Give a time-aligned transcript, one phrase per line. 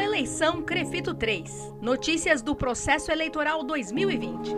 [0.00, 1.74] Eleição Crefito 3.
[1.82, 4.56] Notícias do processo eleitoral 2020.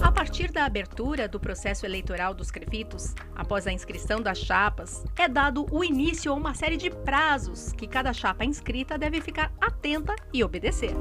[0.00, 5.28] A partir da abertura do processo eleitoral dos Crefitos, após a inscrição das chapas, é
[5.28, 10.16] dado o início a uma série de prazos que cada chapa inscrita deve ficar atenta
[10.32, 10.94] e obedecer.